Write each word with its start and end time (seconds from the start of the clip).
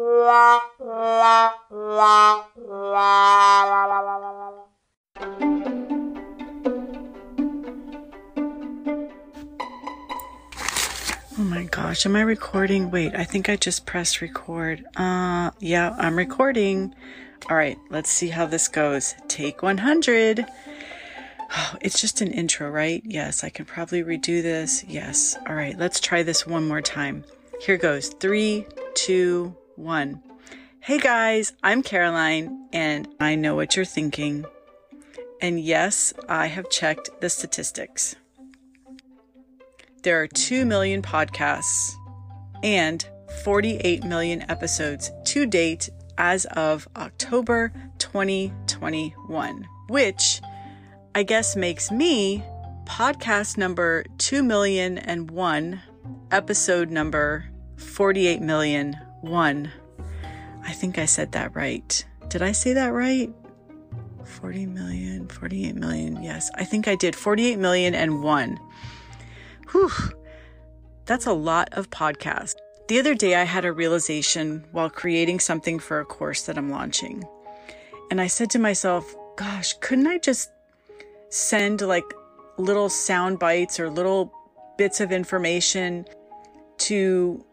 Oh 0.00 0.04
my 11.38 11.64
gosh, 11.64 12.06
am 12.06 12.14
I 12.14 12.20
recording? 12.20 12.92
Wait, 12.92 13.12
I 13.16 13.24
think 13.24 13.48
I 13.48 13.56
just 13.56 13.86
pressed 13.86 14.20
record. 14.20 14.84
Uh, 14.94 15.50
yeah, 15.58 15.96
I'm 15.98 16.16
recording. 16.16 16.94
All 17.50 17.56
right, 17.56 17.76
let's 17.90 18.08
see 18.08 18.28
how 18.28 18.46
this 18.46 18.68
goes. 18.68 19.16
Take 19.26 19.64
100. 19.64 20.46
Oh, 21.56 21.76
it's 21.80 22.00
just 22.00 22.20
an 22.20 22.30
intro, 22.30 22.70
right? 22.70 23.02
Yes, 23.04 23.42
I 23.42 23.48
can 23.48 23.64
probably 23.64 24.04
redo 24.04 24.42
this. 24.42 24.84
Yes. 24.84 25.36
All 25.48 25.56
right, 25.56 25.76
let's 25.76 25.98
try 25.98 26.22
this 26.22 26.46
one 26.46 26.68
more 26.68 26.82
time. 26.82 27.24
Here 27.60 27.76
goes. 27.76 28.10
Three, 28.10 28.64
two, 28.94 29.56
one. 29.78 30.20
Hey 30.80 30.98
guys, 30.98 31.52
I'm 31.62 31.82
Caroline, 31.82 32.68
and 32.72 33.08
I 33.20 33.36
know 33.36 33.54
what 33.54 33.76
you're 33.76 33.84
thinking. 33.84 34.44
And 35.40 35.60
yes, 35.60 36.12
I 36.28 36.46
have 36.46 36.68
checked 36.68 37.10
the 37.20 37.30
statistics. 37.30 38.16
There 40.02 40.20
are 40.20 40.26
2 40.26 40.64
million 40.64 41.00
podcasts 41.00 41.92
and 42.62 43.06
48 43.44 44.04
million 44.04 44.44
episodes 44.50 45.12
to 45.26 45.46
date 45.46 45.90
as 46.16 46.44
of 46.46 46.88
October 46.96 47.72
2021, 47.98 49.68
which 49.88 50.40
I 51.14 51.22
guess 51.22 51.54
makes 51.54 51.92
me 51.92 52.42
podcast 52.84 53.56
number 53.56 54.04
2 54.18 54.42
million 54.42 54.98
and 54.98 55.30
one, 55.30 55.82
episode 56.32 56.90
number 56.90 57.44
48 57.76 58.40
million 58.40 58.96
one. 59.20 59.70
I 60.64 60.72
think 60.72 60.98
I 60.98 61.06
said 61.06 61.32
that 61.32 61.54
right. 61.54 62.04
Did 62.28 62.42
I 62.42 62.52
say 62.52 62.72
that 62.74 62.88
right? 62.88 63.32
40 64.24 64.66
million, 64.66 65.26
48 65.28 65.74
million. 65.74 66.22
Yes, 66.22 66.50
I 66.54 66.64
think 66.64 66.86
I 66.86 66.94
did. 66.94 67.16
48 67.16 67.58
million 67.58 67.94
and 67.94 68.22
one. 68.22 68.58
Whew, 69.70 69.90
that's 71.06 71.26
a 71.26 71.32
lot 71.32 71.68
of 71.72 71.90
podcasts. 71.90 72.54
The 72.88 72.98
other 72.98 73.14
day, 73.14 73.34
I 73.34 73.44
had 73.44 73.64
a 73.64 73.72
realization 73.72 74.64
while 74.72 74.88
creating 74.88 75.40
something 75.40 75.78
for 75.78 76.00
a 76.00 76.04
course 76.04 76.42
that 76.46 76.56
I'm 76.56 76.70
launching. 76.70 77.24
And 78.10 78.20
I 78.20 78.26
said 78.26 78.50
to 78.50 78.58
myself, 78.58 79.14
gosh, 79.36 79.74
couldn't 79.80 80.06
I 80.06 80.18
just 80.18 80.50
send 81.30 81.82
like 81.82 82.04
little 82.56 82.88
sound 82.88 83.38
bites 83.38 83.78
or 83.78 83.90
little 83.90 84.32
bits 84.78 85.00
of 85.00 85.12
information 85.12 86.06
to 86.78 87.44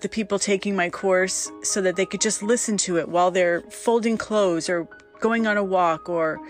the 0.00 0.08
people 0.08 0.38
taking 0.38 0.76
my 0.76 0.90
course 0.90 1.50
so 1.62 1.80
that 1.82 1.96
they 1.96 2.06
could 2.06 2.20
just 2.20 2.42
listen 2.42 2.76
to 2.76 2.98
it 2.98 3.08
while 3.08 3.30
they're 3.30 3.62
folding 3.62 4.16
clothes 4.16 4.68
or 4.68 4.88
going 5.20 5.46
on 5.46 5.56
a 5.56 5.64
walk 5.64 6.08
or 6.08 6.40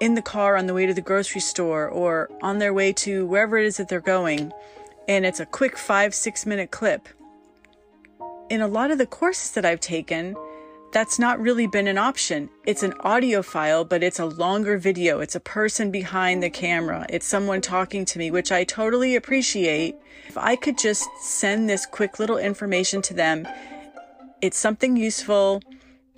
in 0.00 0.14
the 0.14 0.22
car 0.22 0.56
on 0.56 0.66
the 0.66 0.74
way 0.74 0.86
to 0.86 0.94
the 0.94 1.00
grocery 1.00 1.40
store 1.40 1.88
or 1.88 2.30
on 2.42 2.58
their 2.58 2.72
way 2.72 2.92
to 2.92 3.26
wherever 3.26 3.58
it 3.58 3.66
is 3.66 3.76
that 3.76 3.88
they're 3.88 4.00
going. 4.00 4.52
And 5.08 5.24
it's 5.24 5.40
a 5.40 5.46
quick 5.46 5.78
five, 5.78 6.14
six 6.14 6.46
minute 6.46 6.70
clip. 6.70 7.08
In 8.48 8.60
a 8.60 8.68
lot 8.68 8.90
of 8.90 8.98
the 8.98 9.06
courses 9.06 9.52
that 9.52 9.64
I've 9.64 9.80
taken, 9.80 10.36
that's 10.92 11.18
not 11.18 11.40
really 11.40 11.66
been 11.66 11.88
an 11.88 11.98
option. 11.98 12.48
It's 12.64 12.82
an 12.82 12.94
audio 13.00 13.42
file, 13.42 13.84
but 13.84 14.02
it's 14.02 14.18
a 14.18 14.26
longer 14.26 14.78
video. 14.78 15.20
It's 15.20 15.34
a 15.34 15.40
person 15.40 15.90
behind 15.90 16.42
the 16.42 16.50
camera. 16.50 17.06
It's 17.08 17.26
someone 17.26 17.60
talking 17.60 18.04
to 18.06 18.18
me, 18.18 18.30
which 18.30 18.50
I 18.52 18.64
totally 18.64 19.16
appreciate. 19.16 19.96
If 20.28 20.38
I 20.38 20.56
could 20.56 20.78
just 20.78 21.08
send 21.20 21.68
this 21.68 21.86
quick 21.86 22.18
little 22.18 22.38
information 22.38 23.02
to 23.02 23.14
them, 23.14 23.46
it's 24.40 24.58
something 24.58 24.96
useful, 24.96 25.62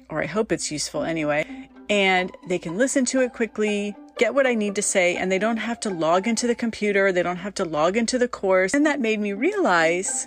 or 0.08 0.22
I 0.22 0.26
hope 0.26 0.52
it's 0.52 0.70
useful 0.70 1.02
anyway 1.02 1.68
and 1.90 2.36
they 2.46 2.58
can 2.58 2.76
listen 2.76 3.04
to 3.06 3.20
it 3.20 3.32
quickly, 3.32 3.96
get 4.18 4.34
what 4.34 4.46
I 4.46 4.54
need 4.54 4.74
to 4.76 4.82
say, 4.82 5.16
and 5.16 5.30
they 5.32 5.38
don't 5.38 5.56
have 5.56 5.80
to 5.80 5.90
log 5.90 6.26
into 6.26 6.46
the 6.46 6.54
computer, 6.54 7.12
they 7.12 7.22
don't 7.22 7.36
have 7.36 7.54
to 7.54 7.64
log 7.64 7.96
into 7.96 8.18
the 8.18 8.28
course. 8.28 8.74
And 8.74 8.84
that 8.86 9.00
made 9.00 9.20
me 9.20 9.32
realize 9.32 10.26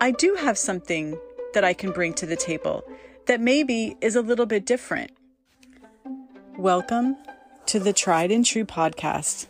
I 0.00 0.10
do 0.10 0.34
have 0.34 0.58
something 0.58 1.18
that 1.52 1.64
I 1.64 1.72
can 1.72 1.92
bring 1.92 2.14
to 2.14 2.26
the 2.26 2.36
table 2.36 2.84
that 3.26 3.40
maybe 3.40 3.96
is 4.00 4.16
a 4.16 4.22
little 4.22 4.46
bit 4.46 4.66
different. 4.66 5.10
Welcome 6.58 7.16
to 7.66 7.78
the 7.78 7.92
Tried 7.92 8.30
and 8.30 8.44
True 8.44 8.64
podcast. 8.64 9.46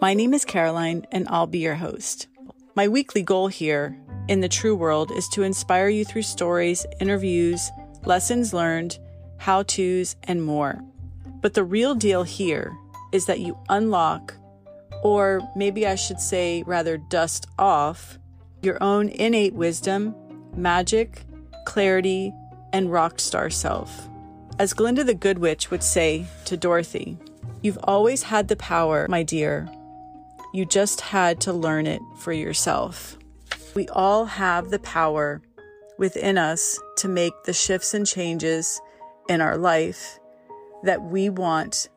My 0.00 0.12
name 0.12 0.34
is 0.34 0.44
Caroline, 0.44 1.06
and 1.10 1.26
I'll 1.28 1.46
be 1.46 1.60
your 1.60 1.76
host. 1.76 2.28
My 2.74 2.88
weekly 2.88 3.22
goal 3.22 3.48
here 3.48 3.98
in 4.28 4.40
the 4.40 4.48
true 4.48 4.76
world 4.76 5.10
is 5.10 5.28
to 5.30 5.42
inspire 5.42 5.88
you 5.88 6.04
through 6.04 6.22
stories, 6.22 6.84
interviews, 7.00 7.70
lessons 8.04 8.52
learned, 8.52 8.98
how 9.38 9.62
to's, 9.62 10.16
and 10.24 10.42
more. 10.42 10.82
But 11.40 11.54
the 11.54 11.64
real 11.64 11.94
deal 11.94 12.22
here 12.22 12.76
is 13.12 13.24
that 13.26 13.40
you 13.40 13.58
unlock, 13.70 14.34
or 15.02 15.40
maybe 15.56 15.86
I 15.86 15.94
should 15.94 16.20
say, 16.20 16.62
rather, 16.66 16.98
dust 16.98 17.46
off, 17.58 18.18
your 18.60 18.76
own 18.82 19.08
innate 19.08 19.54
wisdom, 19.54 20.14
magic, 20.54 21.22
clarity, 21.64 22.34
and 22.76 22.92
rock 22.92 23.18
star 23.18 23.48
self. 23.48 24.06
As 24.58 24.74
Glinda 24.74 25.02
the 25.02 25.14
Good 25.14 25.38
Witch 25.38 25.70
would 25.70 25.82
say 25.82 26.26
to 26.44 26.58
Dorothy, 26.58 27.16
You've 27.62 27.78
always 27.84 28.24
had 28.24 28.48
the 28.48 28.56
power, 28.56 29.06
my 29.08 29.22
dear. 29.22 29.66
You 30.52 30.66
just 30.66 31.00
had 31.00 31.40
to 31.40 31.54
learn 31.54 31.86
it 31.86 32.02
for 32.18 32.32
yourself. 32.32 33.16
We 33.74 33.88
all 33.88 34.26
have 34.26 34.70
the 34.70 34.78
power 34.78 35.40
within 35.98 36.36
us 36.36 36.78
to 36.98 37.08
make 37.08 37.32
the 37.44 37.54
shifts 37.54 37.94
and 37.94 38.06
changes 38.06 38.78
in 39.26 39.40
our 39.40 39.56
life 39.56 40.18
that 40.82 41.02
we 41.02 41.30
want 41.30 41.88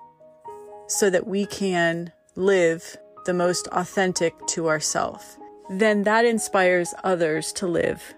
so 0.88 1.10
that 1.10 1.28
we 1.28 1.46
can 1.46 2.14
live 2.36 2.96
the 3.26 3.34
most 3.34 3.68
authentic 3.74 4.34
to 4.48 4.70
ourselves, 4.70 5.38
then 5.70 6.04
that 6.04 6.24
inspires 6.24 6.94
others 7.04 7.52
to 7.54 7.68
live 7.68 8.14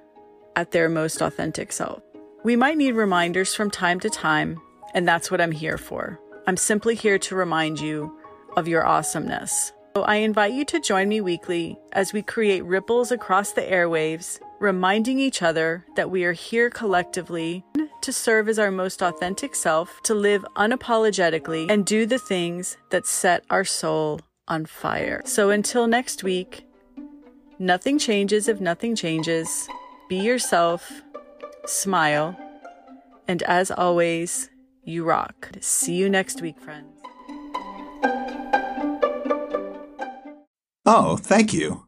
at 0.55 0.71
their 0.71 0.87
most 0.87 1.21
authentic 1.21 1.71
self. 1.71 2.03
We 2.43 2.55
might 2.55 2.77
need 2.77 2.93
reminders 2.93 3.53
from 3.53 3.69
time 3.69 3.99
to 3.99 4.09
time, 4.09 4.59
and 4.95 5.07
that's 5.07 5.29
what 5.29 5.39
I'm 5.39 5.51
here 5.51 5.77
for. 5.77 6.19
I'm 6.47 6.57
simply 6.57 6.95
here 6.95 7.19
to 7.19 7.35
remind 7.35 7.79
you 7.79 8.17
of 8.57 8.67
your 8.67 8.83
awesomeness. 8.83 9.71
So 9.95 10.01
I 10.01 10.15
invite 10.15 10.53
you 10.53 10.65
to 10.65 10.79
join 10.79 11.07
me 11.07 11.21
weekly 11.21 11.77
as 11.91 12.13
we 12.13 12.23
create 12.23 12.65
ripples 12.65 13.11
across 13.11 13.51
the 13.51 13.61
airwaves, 13.61 14.39
reminding 14.59 15.19
each 15.19 15.43
other 15.43 15.85
that 15.95 16.09
we 16.09 16.23
are 16.23 16.33
here 16.33 16.71
collectively 16.71 17.63
to 18.01 18.11
serve 18.11 18.49
as 18.49 18.57
our 18.57 18.71
most 18.71 19.03
authentic 19.03 19.53
self, 19.53 20.01
to 20.03 20.15
live 20.15 20.43
unapologetically, 20.55 21.69
and 21.69 21.85
do 21.85 22.07
the 22.07 22.17
things 22.17 22.75
that 22.89 23.05
set 23.05 23.43
our 23.51 23.63
soul 23.63 24.19
on 24.47 24.65
fire. 24.65 25.21
So 25.25 25.51
until 25.51 25.85
next 25.85 26.23
week, 26.23 26.65
nothing 27.59 27.99
changes 27.99 28.47
if 28.47 28.59
nothing 28.59 28.95
changes. 28.95 29.67
Be 30.09 30.17
yourself, 30.17 31.03
smile, 31.65 32.37
and 33.27 33.43
as 33.43 33.71
always, 33.71 34.49
you 34.83 35.03
rock. 35.03 35.49
See 35.59 35.95
you 35.95 36.09
next 36.09 36.41
week, 36.41 36.59
friends. 36.59 37.01
Oh, 40.85 41.17
thank 41.17 41.53
you. 41.53 41.87